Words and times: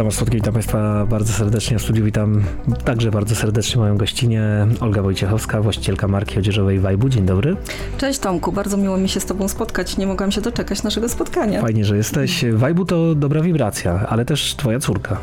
Tomasz 0.00 0.14
Słodki, 0.14 0.36
witam 0.36 0.54
Państwa 0.54 1.06
bardzo 1.06 1.32
serdecznie 1.32 1.78
w 1.78 1.82
studiu. 1.82 2.04
Witam 2.04 2.42
także 2.84 3.10
bardzo 3.10 3.34
serdecznie 3.34 3.80
moją 3.80 3.96
gościnę 3.96 4.66
Olga 4.80 5.02
Wojciechowska, 5.02 5.62
właścicielka 5.62 6.08
marki 6.08 6.38
odzieżowej 6.38 6.78
Wajbu. 6.78 7.08
Dzień 7.08 7.26
dobry. 7.26 7.56
Cześć 7.98 8.18
Tomku, 8.18 8.52
bardzo 8.52 8.76
miło 8.76 8.96
mi 8.96 9.08
się 9.08 9.20
z 9.20 9.26
Tobą 9.26 9.48
spotkać. 9.48 9.96
Nie 9.96 10.06
mogłam 10.06 10.32
się 10.32 10.40
doczekać 10.40 10.82
naszego 10.82 11.08
spotkania. 11.08 11.60
Fajnie, 11.60 11.84
że 11.84 11.96
jesteś. 11.96 12.44
Wajbu 12.52 12.84
to 12.84 13.14
dobra 13.14 13.40
wibracja, 13.40 14.06
ale 14.08 14.24
też 14.24 14.54
Twoja 14.54 14.78
córka. 14.78 15.16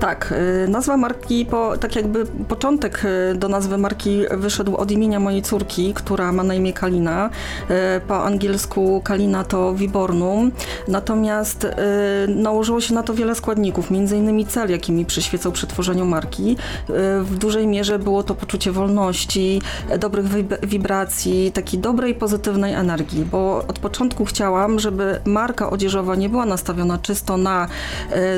Tak, 0.00 0.34
y, 0.64 0.68
nazwa 0.68 0.96
marki, 0.96 1.46
po, 1.46 1.76
tak 1.76 1.96
jakby 1.96 2.26
początek 2.26 3.02
y, 3.04 3.34
do 3.38 3.48
nazwy 3.48 3.78
marki 3.78 4.20
wyszedł 4.30 4.76
od 4.76 4.90
imienia 4.90 5.20
mojej 5.20 5.42
córki, 5.42 5.94
która 5.94 6.32
ma 6.32 6.42
na 6.42 6.54
imię 6.54 6.72
Kalina. 6.72 7.30
Y, 7.70 8.00
po 8.00 8.24
angielsku 8.24 9.00
Kalina 9.04 9.44
to 9.44 9.74
Vibornum. 9.74 10.52
Natomiast 10.88 11.66
nałożyło 12.28 12.80
się 12.80 12.94
na 12.94 13.02
to 13.02 13.14
wiele 13.14 13.34
składników, 13.34 13.90
między 13.90 14.19
innymi 14.20 14.46
cel, 14.46 14.70
jaki 14.70 14.92
mi 14.92 15.04
przyświecał 15.04 15.52
przy 15.52 15.66
tworzeniu 15.66 16.06
marki. 16.06 16.56
W 17.22 17.36
dużej 17.38 17.66
mierze 17.66 17.98
było 17.98 18.22
to 18.22 18.34
poczucie 18.34 18.72
wolności, 18.72 19.62
dobrych 20.00 20.26
wibracji, 20.62 21.52
takiej 21.52 21.80
dobrej, 21.80 22.14
pozytywnej 22.14 22.74
energii, 22.74 23.24
bo 23.24 23.64
od 23.68 23.78
początku 23.78 24.24
chciałam, 24.24 24.78
żeby 24.78 25.20
marka 25.24 25.70
odzieżowa 25.70 26.16
nie 26.16 26.28
była 26.28 26.46
nastawiona 26.46 26.98
czysto 26.98 27.36
na 27.36 27.68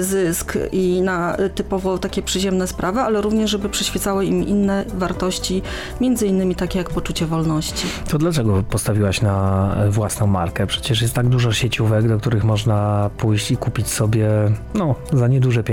zysk 0.01 0.59
i 0.73 1.01
na 1.03 1.37
typowo 1.55 1.99
takie 1.99 2.23
przyziemne 2.23 2.67
sprawy, 2.67 3.01
ale 3.01 3.21
również, 3.21 3.51
żeby 3.51 3.69
przyświecały 3.69 4.27
im 4.27 4.47
inne 4.49 4.85
wartości, 4.95 5.63
między 6.01 6.27
innymi 6.27 6.55
takie 6.55 6.79
jak 6.79 6.91
poczucie 6.91 7.27
wolności. 7.27 7.87
To 8.09 8.19
dlaczego 8.19 8.63
postawiłaś 8.71 9.23
na 9.23 9.77
własną 9.91 10.27
markę? 10.27 10.67
Przecież 10.67 11.03
jest 11.03 11.15
tak 11.15 11.29
dużo 11.29 11.53
sieciówek, 11.53 12.09
do 12.09 12.19
których 12.19 12.45
można 12.45 13.11
pójść 13.19 13.51
i 13.51 13.57
kupić 13.57 13.89
sobie 13.89 14.29
no, 14.75 14.95
za 15.13 15.29
nieduże 15.29 15.65
pieniądze 15.65 15.72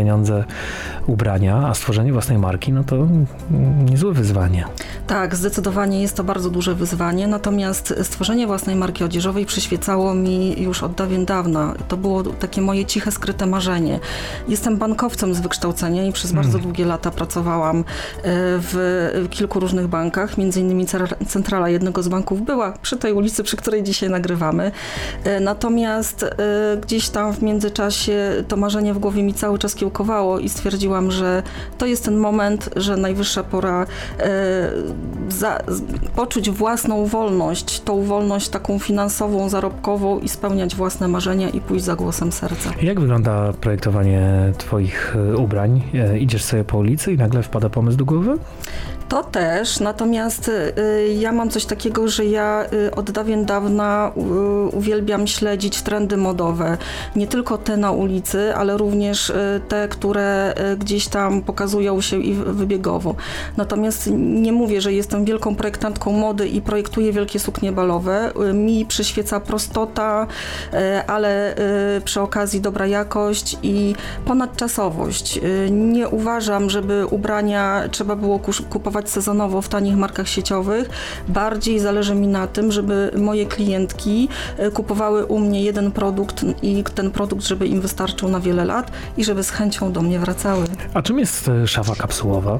ubrania, 1.07 1.67
a 1.67 1.73
stworzenie 1.73 2.13
własnej 2.13 2.37
marki, 2.37 2.73
no 2.73 2.83
to 2.83 3.07
niezłe 3.85 4.13
wyzwanie. 4.13 4.65
Tak, 5.07 5.35
zdecydowanie 5.35 6.01
jest 6.01 6.15
to 6.15 6.23
bardzo 6.23 6.49
duże 6.49 6.75
wyzwanie, 6.75 7.27
natomiast 7.27 7.93
stworzenie 8.03 8.47
własnej 8.47 8.75
marki 8.75 9.03
odzieżowej 9.03 9.45
przyświecało 9.45 10.13
mi 10.13 10.61
już 10.61 10.83
od 10.83 10.93
dawien 10.93 11.25
dawna. 11.25 11.73
To 11.87 11.97
było 11.97 12.23
takie 12.23 12.61
moje 12.61 12.85
ciche, 12.85 13.11
skryte 13.11 13.45
marzenie. 13.45 13.99
Jestem 14.47 14.77
bankowcem 14.77 15.33
z 15.33 15.39
wykształcenia 15.39 16.05
i 16.05 16.11
przez 16.11 16.31
bardzo 16.31 16.51
hmm. 16.51 16.63
długie 16.63 16.85
lata 16.85 17.11
pracowałam 17.11 17.79
e, 17.79 17.83
w 18.23 19.27
kilku 19.29 19.59
różnych 19.59 19.87
bankach, 19.87 20.37
między 20.37 20.59
innymi 20.59 20.85
centrala 21.27 21.69
jednego 21.69 22.03
z 22.03 22.07
banków 22.07 22.45
była 22.45 22.73
przy 22.81 22.97
tej 22.97 23.13
ulicy, 23.13 23.43
przy 23.43 23.57
której 23.57 23.83
dzisiaj 23.83 24.09
nagrywamy. 24.09 24.71
E, 25.23 25.39
natomiast 25.39 26.23
e, 26.23 26.77
gdzieś 26.81 27.09
tam 27.09 27.33
w 27.33 27.41
międzyczasie 27.41 28.43
to 28.47 28.57
marzenie 28.57 28.93
w 28.93 28.99
głowie 28.99 29.23
mi 29.23 29.33
cały 29.33 29.59
czas 29.59 29.75
kiełkowało 29.79 30.39
i 30.39 30.49
stwierdziłam, 30.49 31.11
że 31.11 31.43
to 31.77 31.85
jest 31.85 32.05
ten 32.05 32.17
moment, 32.17 32.69
że 32.75 32.97
najwyższa 32.97 33.43
pora 33.43 33.85
za, 35.29 35.59
poczuć 36.15 36.49
własną 36.49 37.05
wolność, 37.05 37.81
tą 37.81 38.03
wolność 38.03 38.49
taką 38.49 38.79
finansową, 38.79 39.49
zarobkową 39.49 40.19
i 40.19 40.29
spełniać 40.29 40.75
własne 40.75 41.07
marzenia 41.07 41.49
i 41.49 41.61
pójść 41.61 41.85
za 41.85 41.95
głosem 41.95 42.31
serca. 42.31 42.69
Jak 42.81 42.99
wygląda 42.99 43.53
projektowanie 43.53 44.53
Twoich 44.57 45.15
e, 45.15 45.37
ubrań? 45.37 45.81
E, 45.93 46.19
idziesz 46.19 46.43
sobie 46.43 46.63
po 46.63 46.77
ulicy 46.77 47.13
i 47.13 47.17
nagle 47.17 47.43
wpada 47.43 47.69
pomysł 47.69 47.97
do 47.97 48.05
głowy? 48.05 48.37
To 49.09 49.23
też, 49.23 49.79
natomiast 49.79 50.47
y, 50.47 51.13
ja 51.19 51.31
mam 51.31 51.49
coś 51.49 51.65
takiego, 51.65 52.07
że 52.07 52.25
ja 52.25 52.65
y, 52.73 52.95
od 52.95 53.11
dawien 53.11 53.45
dawna 53.45 54.11
y, 54.17 54.75
uwielbiam 54.75 55.27
śledzić 55.27 55.81
trendy 55.81 56.17
modowe. 56.17 56.77
Nie 57.15 57.27
tylko 57.27 57.57
te 57.57 57.77
na 57.77 57.91
ulicy, 57.91 58.55
ale 58.55 58.77
również 58.77 59.33
te, 59.67 59.87
które 59.87 60.53
gdzieś 60.79 61.07
tam 61.07 61.41
pokazują 61.41 62.01
się 62.01 62.21
i 62.21 62.33
wybiegowo. 62.33 63.15
Natomiast 63.57 64.09
nie 64.17 64.51
mówię, 64.51 64.81
że 64.81 64.93
jestem 64.93 65.25
wielką 65.25 65.55
projektantką 65.55 66.11
mody 66.11 66.47
i 66.47 66.61
projektuję 66.61 67.13
wielkie 67.13 67.39
suknie 67.39 67.71
balowe. 67.71 68.31
Mi 68.53 68.85
przyświeca 68.85 69.39
prostota, 69.39 70.27
ale 71.07 71.55
przy 72.05 72.21
okazji 72.21 72.61
dobra 72.61 72.87
jakość 72.87 73.57
i 73.63 73.95
ponadczasowość. 74.25 75.39
Nie 75.71 76.09
uważam, 76.09 76.69
żeby 76.69 77.05
ubrania 77.05 77.83
trzeba 77.91 78.15
było 78.15 78.39
kupować 78.69 78.98
kupować 78.99 79.09
sezonowo 79.09 79.61
w 79.61 79.69
tanich 79.69 79.95
markach 79.95 80.27
sieciowych. 80.27 80.89
Bardziej 81.27 81.79
zależy 81.79 82.15
mi 82.15 82.27
na 82.27 82.47
tym, 82.47 82.71
żeby 82.71 83.11
moje 83.17 83.45
klientki 83.45 84.29
e, 84.57 84.71
kupowały 84.71 85.25
u 85.25 85.39
mnie 85.39 85.63
jeden 85.63 85.91
produkt 85.91 86.45
i 86.61 86.83
ten 86.95 87.11
produkt, 87.11 87.45
żeby 87.45 87.67
im 87.67 87.81
wystarczył 87.81 88.29
na 88.29 88.39
wiele 88.39 88.65
lat 88.65 88.91
i 89.17 89.23
żeby 89.23 89.43
z 89.43 89.49
chęcią 89.49 89.91
do 89.91 90.01
mnie 90.01 90.19
wracały. 90.19 90.65
A 90.93 91.01
czym 91.01 91.19
jest 91.19 91.47
e, 91.47 91.67
szafa 91.67 91.95
kapsułowa? 91.95 92.57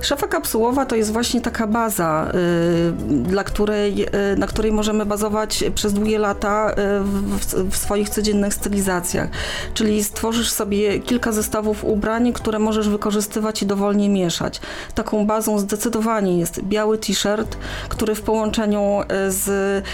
Szafa 0.00 0.28
kapsułowa 0.28 0.86
to 0.86 0.96
jest 0.96 1.12
właśnie 1.12 1.40
taka 1.40 1.66
baza, 1.66 2.32
y, 2.34 2.92
dla 3.08 3.44
której, 3.44 4.02
y, 4.02 4.36
na 4.36 4.46
której 4.46 4.72
możemy 4.72 5.06
bazować 5.06 5.64
przez 5.74 5.92
długie 5.92 6.18
lata 6.18 6.70
y, 6.70 6.74
w, 7.04 7.70
w, 7.70 7.76
swoich 7.76 8.08
codziennych 8.08 8.54
stylizacjach. 8.54 9.28
Czyli 9.74 10.04
stworzysz 10.04 10.50
sobie 10.50 11.00
kilka 11.00 11.32
zestawów 11.32 11.84
ubrań, 11.84 12.32
które 12.32 12.58
możesz 12.58 12.88
wykorzystywać 12.88 13.62
i 13.62 13.66
dowolnie 13.66 14.08
mieszać. 14.08 14.60
Taką 14.94 15.26
bazą 15.26 15.58
zdecydowanie 15.58 16.38
jest 16.38 16.62
biały 16.62 16.98
t-shirt, 16.98 17.56
który 17.88 18.14
w 18.14 18.22
połączeniu 18.22 19.00
z 19.28 19.84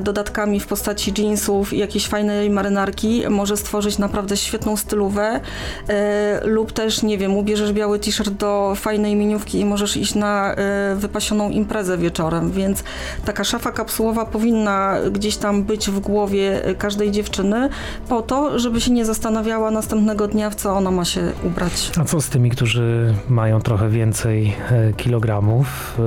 dodatkami 0.00 0.60
w 0.60 0.66
postaci 0.66 1.12
jeansów 1.18 1.72
i 1.72 1.78
jakiejś 1.78 2.06
fajnej 2.06 2.50
marynarki 2.50 3.22
może 3.30 3.56
stworzyć 3.56 3.98
naprawdę 3.98 4.36
świetną 4.36 4.76
stylówę 4.76 5.40
lub 6.44 6.72
też, 6.72 7.02
nie 7.02 7.18
wiem, 7.18 7.36
ubierzesz 7.36 7.72
biały 7.72 7.98
t-shirt 7.98 8.30
do 8.30 8.72
fajnej 8.76 8.89
miniówki 8.98 9.60
i 9.60 9.64
możesz 9.64 9.96
iść 9.96 10.14
na 10.14 10.54
y, 10.92 10.96
wypasioną 10.96 11.50
imprezę 11.50 11.98
wieczorem, 11.98 12.50
więc 12.50 12.84
taka 13.24 13.44
szafa 13.44 13.72
kapsułowa 13.72 14.24
powinna 14.24 14.96
gdzieś 15.12 15.36
tam 15.36 15.64
być 15.64 15.90
w 15.90 16.00
głowie 16.00 16.62
każdej 16.78 17.10
dziewczyny 17.10 17.68
po 18.08 18.22
to, 18.22 18.58
żeby 18.58 18.80
się 18.80 18.90
nie 18.90 19.04
zastanawiała 19.04 19.70
następnego 19.70 20.28
dnia, 20.28 20.50
w 20.50 20.54
co 20.54 20.72
ona 20.72 20.90
ma 20.90 21.04
się 21.04 21.32
ubrać. 21.44 21.90
A 22.00 22.04
co 22.04 22.20
z 22.20 22.28
tymi, 22.28 22.50
którzy 22.50 23.14
mają 23.28 23.60
trochę 23.60 23.88
więcej 23.88 24.54
e, 24.70 24.92
kilogramów, 24.92 25.98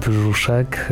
brzuszek 0.00 0.88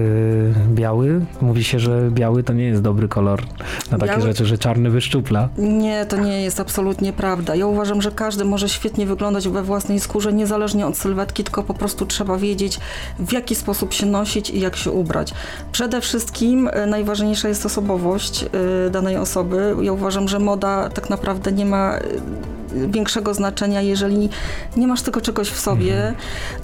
biały? 0.68 1.20
Mówi 1.40 1.64
się, 1.64 1.78
że 1.78 2.10
biały 2.10 2.42
to 2.42 2.52
nie 2.52 2.64
jest 2.64 2.82
dobry 2.82 3.08
kolor 3.08 3.42
na 3.90 3.98
takie 3.98 4.12
biały? 4.12 4.22
rzeczy, 4.22 4.46
że 4.46 4.58
czarny 4.58 4.90
wyszczupla. 4.90 5.48
Nie, 5.58 6.06
to 6.06 6.16
nie 6.16 6.42
jest 6.42 6.60
absolutnie 6.60 7.12
prawda. 7.12 7.54
Ja 7.54 7.66
uważam, 7.66 8.02
że 8.02 8.10
każdy 8.10 8.44
może 8.44 8.68
świetnie 8.68 9.06
wyglądać 9.06 9.48
we 9.48 9.62
własnej 9.62 10.00
skórze, 10.00 10.32
niezależnie 10.32 10.86
od 10.88 10.98
sylwetki 10.98 11.44
tylko 11.44 11.62
po 11.62 11.74
prostu 11.74 12.06
trzeba 12.06 12.36
wiedzieć, 12.36 12.80
w 13.18 13.32
jaki 13.32 13.54
sposób 13.54 13.92
się 13.92 14.06
nosić 14.06 14.50
i 14.50 14.60
jak 14.60 14.76
się 14.76 14.90
ubrać. 14.90 15.34
Przede 15.72 16.00
wszystkim 16.00 16.68
e, 16.72 16.86
najważniejsza 16.86 17.48
jest 17.48 17.66
osobowość 17.66 18.44
e, 18.44 18.90
danej 18.90 19.16
osoby. 19.16 19.76
Ja 19.82 19.92
uważam, 19.92 20.28
że 20.28 20.38
moda 20.38 20.88
tak 20.88 21.10
naprawdę 21.10 21.52
nie 21.52 21.66
ma 21.66 21.94
e, 21.94 22.02
większego 22.88 23.34
znaczenia, 23.34 23.82
jeżeli 23.82 24.28
nie 24.76 24.86
masz 24.86 25.02
tego 25.02 25.20
czegoś 25.20 25.48
w 25.50 25.60
sobie, 25.60 25.96
mhm. 25.96 26.14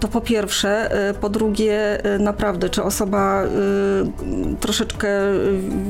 to 0.01 0.09
po 0.09 0.21
pierwsze, 0.21 0.91
po 1.21 1.29
drugie, 1.29 2.03
naprawdę, 2.19 2.71
czy 2.71 2.83
osoba 2.83 3.43
troszeczkę 4.61 5.09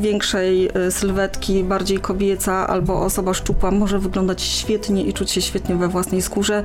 większej 0.01 0.71
sylwetki, 0.91 1.65
bardziej 1.65 1.99
kobieca, 1.99 2.67
albo 2.67 3.03
osoba 3.03 3.35
szczupła 3.35 3.71
może 3.71 3.99
wyglądać 3.99 4.43
świetnie 4.43 5.05
i 5.05 5.13
czuć 5.13 5.31
się 5.31 5.43
świetnie 5.43 5.77
we 5.77 5.89
własnej 5.89 6.23
skórze, 6.23 6.63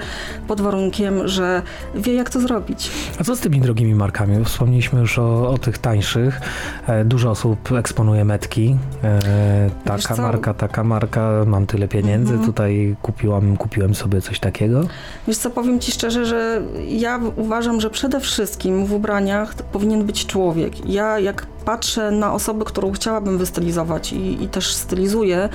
pod 0.47 0.61
warunkiem, 0.61 1.27
że 1.27 1.61
wie, 1.95 2.13
jak 2.13 2.29
to 2.29 2.41
zrobić. 2.41 2.91
A 3.19 3.23
co 3.23 3.35
z 3.35 3.39
tymi 3.39 3.61
drogimi 3.61 3.95
markami? 3.95 4.45
Wspomnieliśmy 4.45 4.99
już 4.99 5.19
o, 5.19 5.49
o 5.49 5.57
tych 5.57 5.77
tańszych. 5.77 6.41
E, 6.87 7.05
dużo 7.05 7.31
osób 7.31 7.71
eksponuje 7.71 8.25
metki. 8.25 8.77
E, 9.03 9.69
taka 9.85 10.15
marka, 10.15 10.53
taka 10.53 10.83
marka, 10.83 11.31
mam 11.47 11.65
tyle 11.65 11.87
pieniędzy, 11.87 12.33
mhm. 12.33 12.45
tutaj 12.45 12.95
kupiłam, 13.01 13.38
kupiłem 13.57 13.95
sobie 13.95 14.21
coś 14.21 14.39
takiego. 14.39 14.81
Wiesz 15.27 15.37
co, 15.37 15.49
powiem 15.49 15.79
ci 15.79 15.91
szczerze, 15.91 16.25
że 16.25 16.61
ja 16.87 17.19
uważam, 17.35 17.81
że 17.81 17.89
przede 17.89 18.19
wszystkim 18.19 18.85
w 18.85 18.93
ubraniach 18.93 19.53
powinien 19.55 20.03
być 20.03 20.25
człowiek. 20.25 20.89
Ja 20.89 21.19
jak 21.19 21.47
patrzę 21.69 22.11
na 22.11 22.33
osobę, 22.33 22.65
którą 22.65 22.91
chciałabym 22.91 23.37
wystylizować 23.37 24.13
i, 24.13 24.43
i, 24.43 24.47
też 24.47 24.73
stylizuję, 24.73 25.49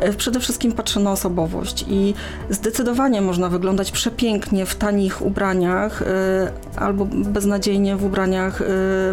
e, 0.00 0.12
przede 0.12 0.40
wszystkim 0.40 0.72
patrzę 0.72 1.00
na 1.00 1.12
osobowość 1.12 1.84
i 1.88 2.14
zdecydowanie 2.50 3.20
można 3.20 3.48
wyglądać 3.48 3.90
przepięknie 3.90 4.66
w 4.66 4.74
tanich 4.74 5.22
ubraniach 5.22 6.02
e, 6.02 6.06
albo 6.76 7.06
beznadziejnie 7.10 7.96
w 7.96 8.04
ubraniach 8.04 8.62
e, 8.62 8.64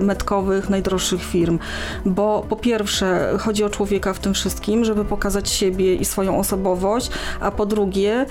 metkowych 0.01 0.69
najdroższych 0.69 1.23
firm, 1.23 1.59
bo 2.05 2.45
po 2.49 2.55
pierwsze 2.55 3.33
chodzi 3.39 3.63
o 3.63 3.69
człowieka 3.69 4.13
w 4.13 4.19
tym 4.19 4.33
wszystkim, 4.33 4.85
żeby 4.85 5.05
pokazać 5.05 5.49
siebie 5.49 5.95
i 5.95 6.05
swoją 6.05 6.39
osobowość, 6.39 7.11
a 7.39 7.51
po 7.51 7.65
drugie 7.65 8.25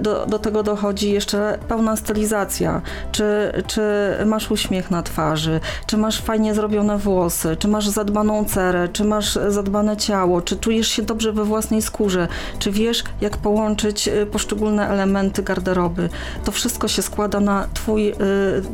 do, 0.00 0.26
do 0.26 0.38
tego 0.38 0.62
dochodzi 0.62 1.12
jeszcze 1.12 1.58
pełna 1.68 1.96
stylizacja, 1.96 2.82
czy, 3.12 3.52
czy 3.66 3.82
masz 4.26 4.50
uśmiech 4.50 4.90
na 4.90 5.02
twarzy, 5.02 5.60
czy 5.86 5.96
masz 5.96 6.20
fajnie 6.20 6.54
zrobione 6.54 6.98
włosy, 6.98 7.45
włosy, 7.46 7.56
czy 7.56 7.68
masz 7.68 7.88
zadbaną 7.88 8.44
cerę, 8.44 8.88
czy 8.92 9.04
masz 9.04 9.38
zadbane 9.48 9.96
ciało, 9.96 10.42
czy 10.42 10.56
czujesz 10.56 10.88
się 10.88 11.02
dobrze 11.02 11.32
we 11.32 11.44
własnej 11.44 11.82
skórze, 11.82 12.28
czy 12.58 12.70
wiesz, 12.70 13.04
jak 13.20 13.36
połączyć 13.36 14.08
y, 14.08 14.26
poszczególne 14.26 14.88
elementy 14.88 15.42
garderoby. 15.42 16.08
To 16.44 16.52
wszystko 16.52 16.88
się 16.88 17.02
składa 17.02 17.40
na 17.40 17.68
twój 17.74 18.08
y, 18.08 18.14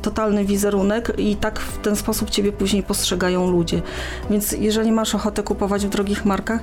totalny 0.03 0.45
wizerunek 0.45 1.13
i 1.19 1.37
tak 1.37 1.61
w 1.61 1.79
ten 1.79 1.97
sposób 1.97 2.31
ciebie 2.31 2.53
później 2.53 2.83
postrzegają 2.83 3.51
ludzie. 3.51 3.83
Więc 4.31 4.53
jeżeli 4.53 4.93
masz 4.93 5.15
ochotę 5.15 5.43
kupować 5.43 5.87
w 5.87 5.89
drogich 5.89 6.25
markach, 6.25 6.61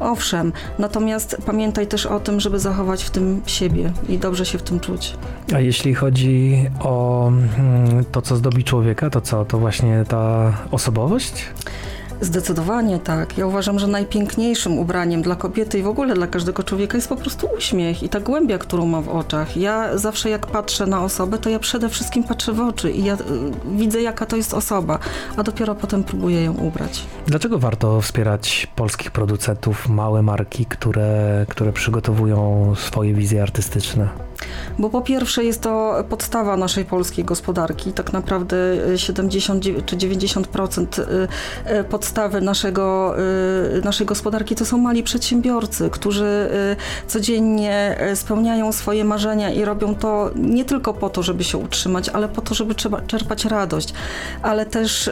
Owszem, 0.00 0.52
natomiast 0.78 1.36
pamiętaj 1.46 1.86
też 1.86 2.06
o 2.06 2.20
tym, 2.20 2.40
żeby 2.40 2.58
zachować 2.58 3.04
w 3.04 3.10
tym 3.10 3.42
siebie 3.46 3.92
i 4.08 4.18
dobrze 4.18 4.46
się 4.46 4.58
w 4.58 4.62
tym 4.62 4.80
czuć. 4.80 5.16
A 5.54 5.60
jeśli 5.60 5.94
chodzi 5.94 6.66
o 6.80 7.28
mm, 7.28 8.04
to, 8.12 8.22
co 8.22 8.36
zdobi 8.36 8.64
człowieka, 8.64 9.10
to 9.10 9.20
co? 9.20 9.44
To 9.44 9.58
właśnie 9.58 10.04
ta 10.08 10.52
osobowość? 10.70 11.44
Zdecydowanie 12.20 12.98
tak. 12.98 13.38
Ja 13.38 13.46
uważam, 13.46 13.78
że 13.78 13.86
najpiękniejszym 13.86 14.78
ubraniem 14.78 15.22
dla 15.22 15.36
kobiety 15.36 15.78
i 15.78 15.82
w 15.82 15.86
ogóle 15.86 16.14
dla 16.14 16.26
każdego 16.26 16.62
człowieka 16.62 16.98
jest 16.98 17.08
po 17.08 17.16
prostu 17.16 17.48
uśmiech 17.58 18.02
i 18.02 18.08
ta 18.08 18.20
głębia, 18.20 18.58
którą 18.58 18.86
ma 18.86 19.00
w 19.00 19.08
oczach. 19.08 19.56
Ja 19.56 19.98
zawsze 19.98 20.30
jak 20.30 20.46
patrzę 20.46 20.86
na 20.86 21.04
osobę, 21.04 21.38
to 21.38 21.50
ja 21.50 21.58
przede 21.58 21.88
wszystkim 21.88 22.24
patrzę 22.24 22.52
w 22.52 22.60
oczy 22.60 22.90
i 22.90 23.04
ja 23.04 23.14
y, 23.14 23.18
widzę, 23.76 24.02
jaka 24.02 24.26
to 24.26 24.36
jest 24.36 24.54
osoba, 24.54 24.98
a 25.36 25.42
dopiero 25.42 25.74
potem 25.74 26.04
próbuję 26.04 26.44
ją 26.44 26.54
ubrać. 26.54 27.06
Dlaczego 27.26 27.58
warto 27.58 28.00
wspierać 28.00 28.66
polskich 28.76 29.10
producentów, 29.10 29.88
małe 29.88 30.22
marki, 30.22 30.66
które, 30.66 31.46
które 31.48 31.72
przygotowują 31.72 32.72
swoje 32.76 33.14
wizje 33.14 33.42
artystyczne? 33.42 34.27
Bo 34.78 34.90
po 34.90 35.00
pierwsze 35.00 35.44
jest 35.44 35.62
to 35.62 36.04
podstawa 36.08 36.56
naszej 36.56 36.84
polskiej 36.84 37.24
gospodarki. 37.24 37.92
Tak 37.92 38.12
naprawdę 38.12 38.56
70 38.96 39.64
czy 39.86 39.96
90% 39.96 40.86
podstawy 41.90 42.40
naszego, 42.40 43.14
naszej 43.84 44.06
gospodarki 44.06 44.54
to 44.54 44.64
są 44.64 44.78
mali 44.78 45.02
przedsiębiorcy, 45.02 45.90
którzy 45.90 46.48
codziennie 47.06 47.98
spełniają 48.14 48.72
swoje 48.72 49.04
marzenia 49.04 49.50
i 49.50 49.64
robią 49.64 49.94
to 49.94 50.30
nie 50.36 50.64
tylko 50.64 50.94
po 50.94 51.10
to, 51.10 51.22
żeby 51.22 51.44
się 51.44 51.58
utrzymać, 51.58 52.08
ale 52.08 52.28
po 52.28 52.40
to, 52.40 52.54
żeby 52.54 52.74
czerpać 53.06 53.44
radość. 53.44 53.94
Ale 54.42 54.66
też 54.66 55.10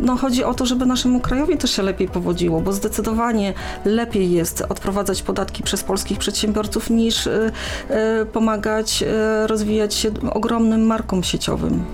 no, 0.00 0.16
chodzi 0.16 0.44
o 0.44 0.54
to, 0.54 0.66
żeby 0.66 0.86
naszemu 0.86 1.20
krajowi 1.20 1.58
też 1.58 1.70
się 1.70 1.82
lepiej 1.82 2.08
powodziło, 2.08 2.60
bo 2.60 2.72
zdecydowanie 2.72 3.54
lepiej 3.84 4.32
jest 4.32 4.64
odprowadzać 4.68 5.22
podatki 5.22 5.62
przez 5.62 5.84
polskich 5.84 6.18
przedsiębiorców 6.18 6.90
niż 6.90 7.26
E, 7.26 7.52
pomagać 8.32 9.02
e, 9.02 9.46
rozwijać 9.46 9.94
się 9.94 10.10
ogromnym 10.30 10.86
markom 10.86 11.22
sieciowym. 11.22 11.84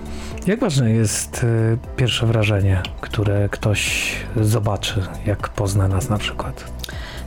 Jak 0.47 0.59
ważne 0.59 0.91
jest 0.91 1.43
e, 1.43 1.77
pierwsze 1.95 2.25
wrażenie, 2.25 2.81
które 3.01 3.49
ktoś 3.49 4.11
zobaczy, 4.41 5.01
jak 5.25 5.49
pozna 5.49 5.87
nas 5.87 6.09
na 6.09 6.17
przykład? 6.17 6.71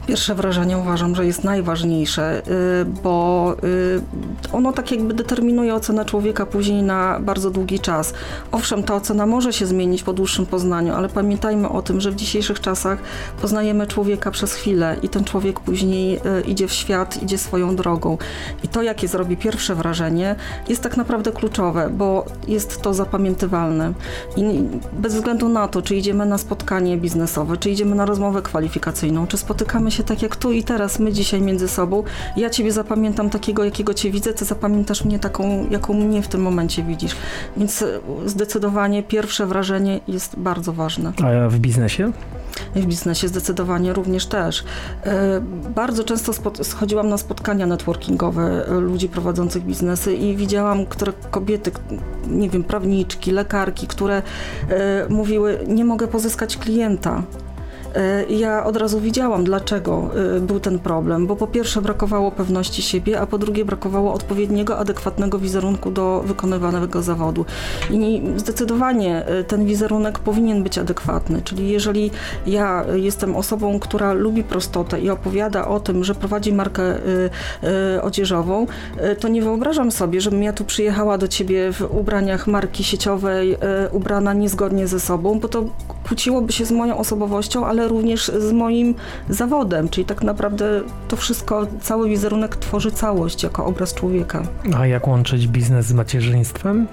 Pierwsze 0.09 0.35
wrażenie 0.35 0.79
uważam, 0.79 1.15
że 1.15 1.27
jest 1.27 1.45
najważniejsze, 1.45 2.43
y, 2.83 2.85
bo 2.85 3.57
y, 3.65 4.01
ono 4.53 4.73
tak 4.73 4.91
jakby 4.91 5.15
determinuje 5.15 5.75
ocenę 5.75 6.05
człowieka 6.05 6.47
później 6.47 6.83
na 6.83 7.21
bardzo 7.21 7.51
długi 7.51 7.81
czas. 7.81 8.15
Owszem, 8.53 8.83
ta 8.83 8.95
ocena 8.95 9.27
może 9.27 9.53
się 9.53 9.67
zmienić 9.67 10.03
po 10.03 10.13
dłuższym 10.13 10.47
poznaniu, 10.47 10.95
ale 10.95 11.09
pamiętajmy 11.09 11.69
o 11.69 11.83
tym, 11.83 12.01
że 12.01 12.11
w 12.11 12.15
dzisiejszych 12.17 12.61
czasach 12.61 12.99
poznajemy 13.43 13.87
człowieka 13.87 14.31
przez 14.31 14.55
chwilę 14.55 14.97
i 15.03 15.09
ten 15.09 15.25
człowiek 15.25 15.61
później 15.61 16.17
y, 16.17 16.41
idzie 16.41 16.69
w 16.69 16.73
świat, 16.73 17.23
idzie 17.23 17.39
swoją 17.39 17.77
drogą. 17.77 18.19
I 18.65 18.69
to, 18.69 18.83
jakie 18.83 19.09
zrobi 19.09 19.37
pierwsze 19.37 19.75
wrażenie, 19.75 20.37
jest 20.69 20.83
tak 20.83 20.97
naprawdę 20.97 21.33
kluczowe, 21.33 21.91
bo 21.91 22.25
jest 22.47 22.83
to 22.83 22.95
zapamiętywalne. 22.95 23.93
I 24.37 24.63
bez 24.93 25.15
względu 25.15 25.49
na 25.49 25.69
to, 25.69 25.83
czy 25.83 25.97
idziemy 25.97 26.27
na 26.27 26.39
spotkanie 26.39 26.97
biznesowe, 26.97 27.57
czy 27.57 27.71
idziemy 27.71 27.95
na 27.95 28.07
rozmowę 28.07 28.43
kwalifikacyjną, 28.43 29.27
czy 29.27 29.37
spotykamy 29.37 29.91
się 29.91 29.98
się 29.99 30.05
tak 30.05 30.23
jak 30.23 30.37
tu 30.37 30.53
i 30.53 30.63
teraz, 30.63 30.99
my 30.99 31.13
dzisiaj 31.13 31.41
między 31.41 31.69
sobą. 31.69 32.03
Ja 32.37 32.51
ciebie 32.51 32.73
zapamiętam 32.73 33.31
takiego, 33.31 33.65
jakiego 33.65 33.95
cię 33.95 34.11
widzę, 34.11 34.35
ty 34.35 34.45
zapamiętasz 34.45 35.05
mnie 35.05 35.19
taką, 35.19 35.67
jaką 35.71 35.95
mnie 35.95 36.23
w 36.23 36.29
tym 36.29 36.43
momencie 36.43 36.83
widzisz. 36.83 37.17
Więc 37.57 37.83
e, 37.83 37.87
zdecydowanie 38.27 39.03
pierwsze 39.03 39.47
wrażenie 39.47 40.01
jest 40.09 40.37
bardzo 40.37 40.73
ważne. 40.73 41.13
A 41.23 41.49
w 41.49 41.59
biznesie? 41.59 42.13
W 42.75 42.87
biznesie 42.87 43.29
zdecydowanie 43.29 43.93
również 43.93 44.27
też. 44.27 44.65
E, 45.05 45.41
bardzo 45.75 46.05
często 46.05 46.33
schodziłam 46.63 47.09
na 47.09 47.19
spotkania 47.19 47.67
networkingowe 47.67 48.67
e, 48.69 48.81
ludzi 48.81 49.09
prowadzących 49.09 49.65
biznesy 49.65 50.15
i 50.15 50.37
widziałam, 50.37 50.87
które 50.87 51.13
kobiety, 51.31 51.71
nie 52.27 52.51
wiem, 52.51 52.65
prawniczki, 52.65 53.31
lekarki, 53.31 53.87
które 53.87 54.23
mówiły, 55.09 55.59
nie 55.69 55.85
mogę 55.85 56.09
pozyskać 56.09 56.57
klienta. 56.57 57.23
E, 57.99 58.25
ja 58.25 58.65
od 58.65 58.77
razu 58.77 59.01
widziałam, 59.01 59.45
dlaczego 59.45 60.11
e, 60.37 60.41
był 60.41 60.61
ten 60.61 60.79
problem, 60.79 61.27
bo 61.27 61.37
po 61.37 61.47
pierwsze 61.47 61.83
brakowało 61.83 62.31
pewności 62.31 62.83
siebie, 62.83 63.21
a 63.21 63.27
po 63.27 63.39
drugie 63.39 63.65
brakowało 63.65 64.15
odpowiedniego, 64.15 64.79
adekwatnego 64.79 65.39
wizerunku 65.39 65.91
do 65.91 66.23
wykonywanego 66.27 67.03
zawodu. 67.03 67.45
I 67.91 68.23
zdecydowanie 68.37 69.27
e, 69.27 69.45
ten 69.45 69.67
wizerunek 69.67 70.19
powinien 70.19 70.63
być 70.63 70.79
adekwatny, 70.79 71.43
czyli 71.43 71.71
jeżeli 71.71 72.11
ja 72.47 72.85
jestem 72.95 73.37
osobą, 73.37 73.79
która 73.79 74.13
lubi 74.13 74.45
prostotę 74.45 75.01
i 75.01 75.11
opowiada 75.11 75.69
o 75.69 75.81
tym, 75.81 76.05
że 76.05 76.15
prowadzi 76.15 76.53
markę 76.53 76.83
odzieżową, 78.03 78.67
to 79.21 79.29
nie 79.29 79.43
wyobrażam 79.43 79.91
sobie, 79.91 80.21
żebym 80.21 80.43
ja 80.43 80.53
tu 80.53 80.65
przyjechała 80.65 81.19
do 81.19 81.29
ciebie 81.29 81.73
w 81.73 81.83
ubraniach 81.91 82.47
marki 82.47 82.85
sieciowej, 82.85 83.57
ubrana 83.93 84.33
niezgodnie 84.33 84.87
ze 84.87 85.01
sobą, 85.01 85.41
bo 85.41 85.49
to 85.49 85.65
kłóciłoby 86.09 86.53
się 86.53 86.65
z 86.65 86.71
moją 86.71 86.99
osobowością, 86.99 87.67
ale 87.67 87.89
również 87.89 88.33
z 88.39 88.53
moim 88.53 88.95
zawodem, 89.29 89.89
czyli 89.89 90.05
tak 90.05 90.23
naprawdę 90.23 90.81
to 91.09 91.17
wszystko, 91.17 91.67
cały 91.83 92.09
wizerunek 92.09 92.57
tworzy 92.57 92.91
całość 92.91 93.43
jako 93.43 93.65
obraz 93.65 93.95
człowieka. 93.95 94.43
A 94.77 94.87
jak 94.87 95.09
łączyć 95.09 95.49
biznes 95.49 95.87
z 95.87 95.93
macierzyństwem? 95.93 96.87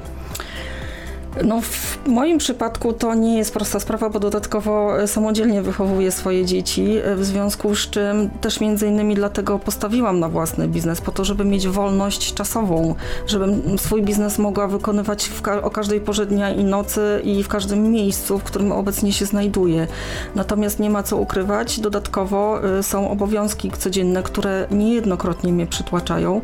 No, 1.44 1.62
w 1.62 1.98
moim 2.08 2.38
przypadku 2.38 2.94
to 2.94 3.16
nie 3.16 3.38
jest 3.38 3.54
prosta 3.54 3.80
sprawa, 3.80 4.10
bo 4.10 4.20
dodatkowo 4.20 5.02
e, 5.02 5.08
samodzielnie 5.08 5.62
wychowuję 5.62 6.12
swoje 6.12 6.46
dzieci, 6.46 6.98
e, 7.04 7.16
w 7.16 7.26
związku 7.26 7.76
z 7.76 7.90
czym 7.90 8.30
też 8.42 8.60
między 8.60 8.88
innymi 8.88 9.16
dlatego 9.16 9.60
postawiłam 9.60 10.20
na 10.20 10.30
własny 10.30 10.68
biznes, 10.68 11.02
po 11.02 11.12
to, 11.12 11.26
żeby 11.26 11.46
mieć 11.46 11.68
wolność 11.68 12.34
czasową, 12.34 12.96
żebym 13.28 13.80
swój 13.80 14.04
biznes 14.04 14.38
mogła 14.38 14.68
wykonywać 14.68 15.30
ka 15.42 15.62
o 15.62 15.70
każdej 15.70 16.02
porze 16.02 16.26
dnia 16.26 16.50
i 16.50 16.64
nocy 16.64 17.22
i 17.24 17.44
w 17.44 17.48
każdym 17.48 17.92
miejscu, 17.92 18.40
w 18.40 18.44
którym 18.44 18.72
obecnie 18.72 19.14
się 19.14 19.26
znajduję. 19.26 19.88
Natomiast 20.36 20.80
nie 20.80 20.90
ma 20.90 21.04
co 21.04 21.18
ukrywać, 21.18 21.80
dodatkowo 21.80 22.62
y, 22.80 22.84
są 22.84 23.12
obowiązki 23.12 23.72
codzienne, 23.72 24.24
które 24.24 24.68
niejednokrotnie 24.72 25.54
mnie 25.54 25.68
przytłaczają. 25.68 26.42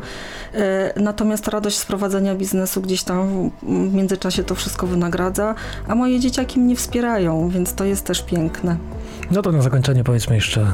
Natomiast 0.96 1.48
radość 1.48 1.78
z 1.78 1.84
prowadzenia 1.84 2.34
biznesu 2.34 2.80
gdzieś 2.80 3.02
tam 3.02 3.50
w 3.62 3.94
międzyczasie 3.94 4.44
to 4.44 4.54
wszystko 4.54 4.81
wynagradza, 4.86 5.54
a 5.88 5.94
moje 5.94 6.20
dzieciaki 6.20 6.60
mnie 6.60 6.76
wspierają, 6.76 7.48
więc 7.48 7.74
to 7.74 7.84
jest 7.84 8.04
też 8.06 8.22
piękne. 8.22 8.76
No 9.30 9.42
to 9.42 9.52
na 9.52 9.62
zakończenie 9.62 10.04
powiedzmy 10.04 10.34
jeszcze, 10.34 10.72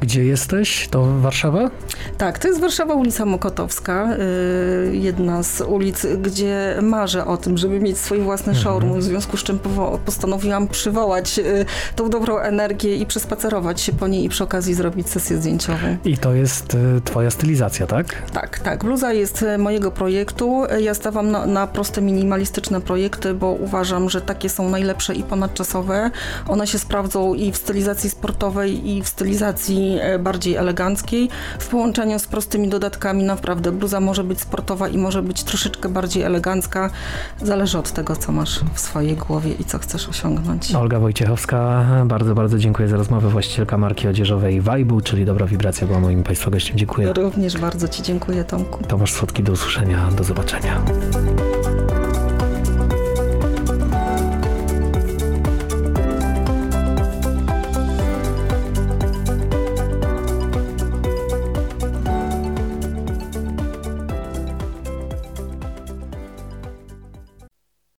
gdzie 0.00 0.24
jesteś? 0.24 0.88
To 0.88 1.20
Warszawa? 1.20 1.70
Tak, 2.18 2.38
to 2.38 2.48
jest 2.48 2.60
Warszawa, 2.60 2.94
ulica 2.94 3.24
Mokotowska, 3.24 4.16
y, 4.92 4.96
jedna 4.96 5.42
z 5.42 5.60
ulic, 5.60 6.06
gdzie 6.22 6.78
marzę 6.82 7.26
o 7.26 7.36
tym, 7.36 7.58
żeby 7.58 7.80
mieć 7.80 7.98
swój 7.98 8.18
własny 8.18 8.52
mhm. 8.52 8.64
showroom, 8.64 9.00
w 9.00 9.02
związku 9.02 9.36
z 9.36 9.42
czym 9.42 9.58
postanowiłam 10.04 10.68
przywołać 10.68 11.38
y, 11.38 11.64
tą 11.96 12.10
dobrą 12.10 12.38
energię 12.38 12.96
i 12.96 13.06
przespacerować 13.06 13.80
się 13.80 13.92
po 13.92 14.08
niej 14.08 14.24
i 14.24 14.28
przy 14.28 14.44
okazji 14.44 14.74
zrobić 14.74 15.08
sesję 15.08 15.36
zdjęciową. 15.36 15.96
I 16.04 16.18
to 16.18 16.34
jest 16.34 16.74
y, 16.74 17.00
twoja 17.04 17.30
stylizacja, 17.30 17.86
tak? 17.86 18.22
Tak, 18.32 18.58
tak. 18.58 18.84
Bluza 18.84 19.12
jest 19.12 19.44
mojego 19.58 19.90
projektu. 19.90 20.62
Ja 20.80 20.94
stawam 20.94 21.30
na, 21.30 21.46
na 21.46 21.66
proste, 21.66 22.00
minimalistyczne 22.00 22.80
projekty, 22.80 23.34
bo 23.34 23.52
uważam, 23.52 24.10
że 24.10 24.20
takie 24.20 24.48
są 24.48 24.68
najlepsze 24.68 25.14
i 25.14 25.22
ponadczasowe. 25.22 26.10
One 26.48 26.66
się 26.66 26.78
sprawdzą 26.78 27.34
i 27.34 27.52
w 27.52 27.56
stylizacji 27.56 28.10
sportowej, 28.10 28.90
i 28.90 29.02
w 29.02 29.08
stylizacji 29.08 29.98
E, 30.00 30.18
bardziej 30.18 30.56
eleganckiej. 30.56 31.28
W 31.58 31.68
połączeniu 31.68 31.87
z 32.18 32.26
prostymi 32.26 32.68
dodatkami 32.68 33.24
naprawdę 33.24 33.72
bluza 33.72 34.00
może 34.00 34.24
być 34.24 34.40
sportowa 34.40 34.88
i 34.88 34.98
może 34.98 35.22
być 35.22 35.42
troszeczkę 35.42 35.88
bardziej 35.88 36.22
elegancka. 36.22 36.90
Zależy 37.42 37.78
od 37.78 37.92
tego, 37.92 38.16
co 38.16 38.32
masz 38.32 38.60
w 38.74 38.80
swojej 38.80 39.16
głowie 39.16 39.52
i 39.52 39.64
co 39.64 39.78
chcesz 39.78 40.08
osiągnąć. 40.08 40.74
Olga 40.74 40.98
Wojciechowska, 40.98 41.86
bardzo, 42.06 42.34
bardzo 42.34 42.58
dziękuję 42.58 42.88
za 42.88 42.96
rozmowę. 42.96 43.28
Właścicielka 43.28 43.78
marki 43.78 44.08
odzieżowej 44.08 44.60
Vibe, 44.60 45.02
czyli 45.02 45.24
Dobra 45.24 45.46
Wibracja 45.46 45.86
była 45.86 46.00
moim 46.00 46.22
Państwa 46.22 46.50
gościem. 46.50 46.78
Dziękuję. 46.78 47.12
Również 47.12 47.58
bardzo 47.58 47.88
Ci 47.88 48.02
dziękuję, 48.02 48.44
Tomku. 48.44 48.84
Tomasz 48.84 49.12
Słodki, 49.12 49.42
do 49.42 49.52
usłyszenia, 49.52 50.08
do 50.16 50.24
zobaczenia. 50.24 50.82